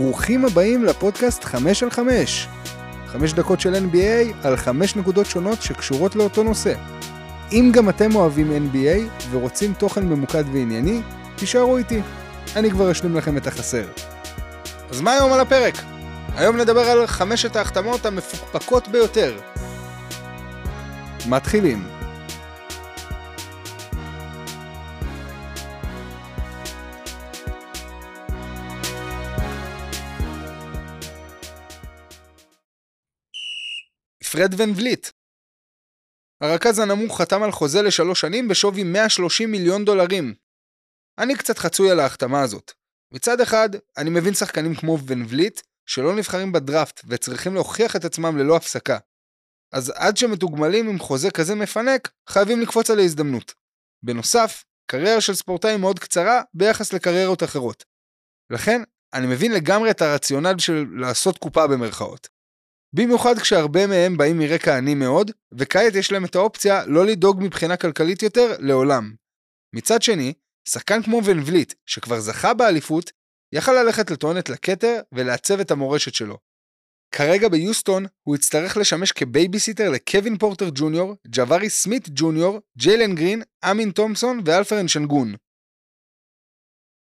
[0.00, 2.48] ברוכים הבאים לפודקאסט 5 על 5.
[3.06, 6.74] 5 דקות של NBA על 5 נקודות שונות שקשורות לאותו נושא.
[7.52, 11.02] אם גם אתם אוהבים NBA ורוצים תוכן ממוקד וענייני,
[11.36, 12.00] תישארו איתי.
[12.56, 13.84] אני כבר אשלים לכם את החסר.
[14.90, 15.74] אז מה היום על הפרק?
[16.36, 19.38] היום נדבר על חמשת ההחתמות המפוקפקות ביותר.
[21.28, 21.99] מתחילים.
[34.32, 35.08] פרד ון וליט.
[36.42, 40.34] הרכז הנמוך חתם על חוזה לשלוש שנים בשווי 130 מיליון דולרים.
[41.18, 42.72] אני קצת חצוי על ההחתמה הזאת.
[43.12, 48.38] מצד אחד, אני מבין שחקנים כמו ון וליט, שלא נבחרים בדראפט וצריכים להוכיח את עצמם
[48.38, 48.98] ללא הפסקה.
[49.72, 53.54] אז עד שמתוגמלים עם חוזה כזה מפנק, חייבים לקפוץ על ההזדמנות.
[54.02, 57.84] בנוסף, קריירה של ספורטאי מאוד קצרה ביחס לקריירות אחרות.
[58.50, 58.82] לכן,
[59.14, 62.39] אני מבין לגמרי את הרציונל של לעשות קופה במרכאות.
[62.92, 67.76] במיוחד כשהרבה מהם באים מרקע עני מאוד, וכעת יש להם את האופציה לא לדאוג מבחינה
[67.76, 69.14] כלכלית יותר לעולם.
[69.74, 70.32] מצד שני,
[70.68, 73.10] שחקן כמו ון וליט, שכבר זכה באליפות,
[73.52, 76.38] יכל ללכת לטוענת לכתר ולעצב את המורשת שלו.
[77.14, 83.90] כרגע ביוסטון הוא יצטרך לשמש כבייביסיטר לקווין פורטר ג'וניור, ג'בארי סמית ג'וניור, ג'יילן גרין, אמין
[83.90, 85.34] תומפסון ואלפרן שנגון.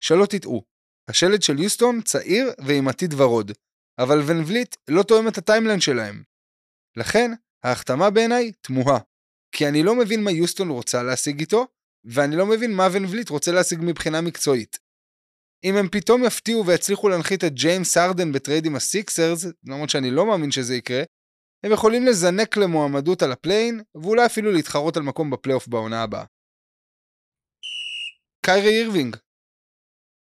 [0.00, 0.62] שלא תטעו,
[1.08, 3.52] השלד של יוסטון צעיר ועם עתיד ורוד,
[4.02, 6.22] אבל ון וליט לא תואם את ה timeline שלהם.
[6.96, 7.30] לכן,
[7.64, 8.98] ההחתמה בעיניי תמוהה,
[9.52, 11.66] כי אני לא מבין מה יוסטון רוצה להשיג איתו,
[12.04, 14.78] ואני לא מבין מה ון וליט רוצה להשיג מבחינה מקצועית.
[15.64, 20.10] אם הם פתאום יפתיעו ויצליחו להנחית את ג'יימס הארדן ב trade עם הסיקסרס, למרות שאני
[20.10, 21.02] לא מאמין שזה יקרה,
[21.64, 26.24] הם יכולים לזנק למועמדות על ה play-in, ואולי אפילו להתחרות על מקום בפלייאוף בעונה הבאה.
[28.46, 29.16] קיירי אירווינג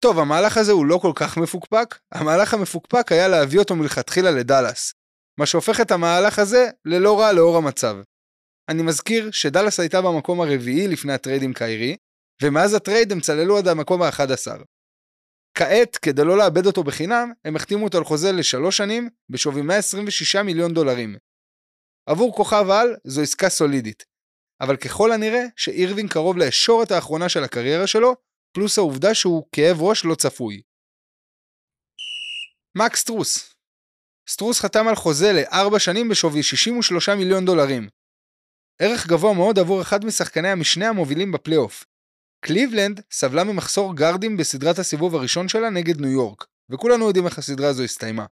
[0.03, 4.92] טוב, המהלך הזה הוא לא כל כך מפוקפק, המהלך המפוקפק היה להביא אותו מלכתחילה לדאלאס,
[5.39, 7.96] מה שהופך את המהלך הזה ללא רע לאור המצב.
[8.68, 11.96] אני מזכיר שדאלאס הייתה במקום הרביעי לפני ה trade עם קיירי,
[12.42, 14.64] ומאז ה trade הם צללו עד המקום ה-11.
[15.58, 20.36] כעת, כדי לא לאבד אותו בחינם, הם החתימו אותו על חוזה לשלוש שנים, בשווי 126
[20.36, 21.17] מיליון דולרים.
[22.07, 24.05] עבור כוכב על, זו עסקה סולידית.
[24.61, 28.14] אבל ככל הנראה, שאירווינג קרוב לישורת האחרונה של הקריירה שלו,
[28.52, 30.63] פלוס העובדה שהוא כאב ראש לא צפוי.
[32.79, 33.55] מקס סטרוס
[34.29, 37.89] סטרוס חתם על חוזה לארבע שנים בשווי 63 מיליון דולרים.
[38.83, 41.85] ערך גבוה מאוד עבור אחד משחקני המשנה המובילים בפלייאוף.
[42.45, 47.69] קליבלנד סבלה ממחסור גארדים בסדרת הסיבוב הראשון שלה נגד ניו יורק, וכולנו יודעים איך הסדרה
[47.69, 48.27] הזו הסתיימה.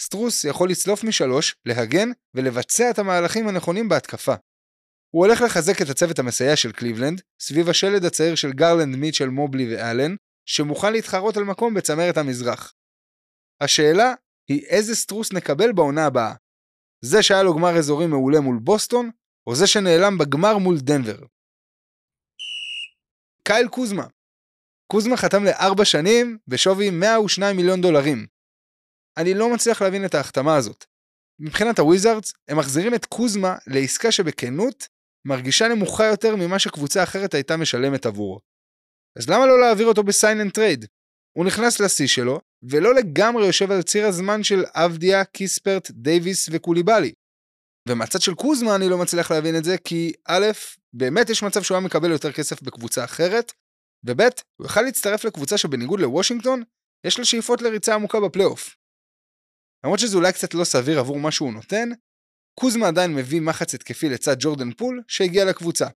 [0.00, 4.34] סטרוס יכול לצלוף משלוש, להגן ולבצע את המהלכים הנכונים בהתקפה.
[5.14, 9.74] הוא הולך לחזק את הצוות המסייע של קליבלנד, סביב השלד הצעיר של גרלנד מיטשל מובלי
[9.74, 10.14] ואלן,
[10.48, 12.74] שמוכן להתחרות על מקום בצמרת המזרח.
[13.60, 14.14] השאלה
[14.48, 16.34] היא איזה סטרוס נקבל בעונה הבאה.
[17.04, 19.10] זה שהיה לו גמר אזורי מעולה מול בוסטון,
[19.46, 21.26] או זה שנעלם בגמר מול דנבר.
[23.48, 24.06] קייל קוזמה
[24.92, 28.26] קוזמה חתם לארבע שנים בשווי 102 מיליון דולרים.
[29.16, 30.84] אני לא מצליח להבין את ההחתמה הזאת.
[31.38, 34.93] מבחינת הוויזארדס, הם מחזירים את קוזמה לעסקה שבכנות
[35.26, 38.40] מרגישה נמוכה יותר ממה שקבוצה אחרת הייתה משלמת עבורו.
[39.18, 40.84] אז למה לא להעביר אותו ב sign and trade?
[41.36, 47.12] הוא נכנס לשיא שלו, ולא לגמרי יושב על ציר הזמן של אבדיה, קיספרט, דייוויס וקוליבאלי.
[47.88, 50.46] ומהצד של קוזמה אני לא מצליח להבין את זה, כי א',
[50.92, 53.52] באמת יש מצב שהוא היה מקבל יותר כסף בקבוצה אחרת,
[54.06, 54.20] וב',
[54.56, 56.62] הוא יכל להצטרף לקבוצה שבניגוד לוושינגטון,
[57.06, 58.76] יש לה שאיפות לריצה עמוקה בפלייאוף.
[59.84, 61.88] למרות שזה אולי קצת לא סביר עבור מה שהוא נותן,
[62.60, 65.86] קוזמה עדיין מביא מחץ התקפי לצד ג'ורדן פול שהגיע לקבוצה.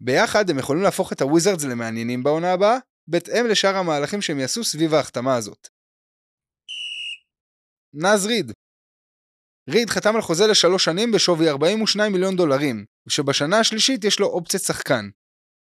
[0.00, 2.78] ביחד הם יכולים להפוך את הוויזרדס למעניינים בעונה הבאה,
[3.08, 5.68] בהתאם לשאר המהלכים שהם יעשו סביב ההחתמה הזאת.
[7.94, 8.52] נאז ריד
[9.70, 14.62] ריד חתם על חוזה לשלוש שנים בשווי 42 מיליון דולרים, ושבשנה השלישית יש לו אופציית
[14.62, 15.08] שחקן.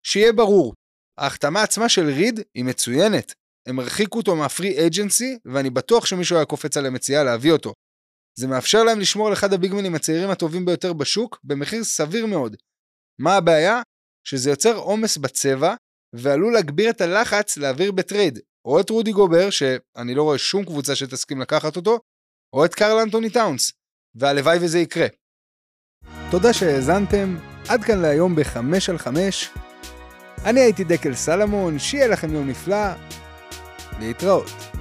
[0.05, 0.73] שיהיה ברור,
[1.17, 3.33] ההחתמה עצמה של ריד היא מצוינת.
[3.67, 7.73] הם הרחיקו אותו מה free agency, ואני בטוח שמישהו היה קופץ על המציאה להביא אותו.
[8.39, 12.55] זה מאפשר להם לשמור על אחד הביגמנים הצעירים הטובים ביותר בשוק, במחיר סביר מאוד.
[13.19, 13.81] מה הבעיה?
[14.28, 15.75] שזה יוצר עומס בצבע,
[16.16, 20.95] ועלול להגביר את הלחץ להעביר בטרייד, או את רודי גובר, שאני לא רואה שום קבוצה
[20.95, 21.99] שתסכים לקחת אותו,
[22.55, 23.72] או את קרל אנטוני טאונס,
[24.16, 25.07] והלוואי וזה יקרה.
[26.31, 27.37] תודה שהאזנתם,
[27.69, 29.49] עד כאן להיום בחמש על חמש.
[30.45, 32.87] אני הייתי דקל סלמון, שיהיה לכם יום נפלא,
[33.99, 34.80] להתראות.